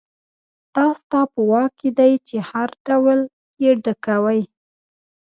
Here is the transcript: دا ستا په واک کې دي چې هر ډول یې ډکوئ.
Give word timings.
دا 0.75 0.85
ستا 0.99 1.21
په 1.31 1.39
واک 1.49 1.71
کې 1.79 1.89
دي 1.99 2.11
چې 2.27 2.35
هر 2.49 2.69
ډول 2.87 3.19
یې 3.63 3.71
ډکوئ. 3.83 4.41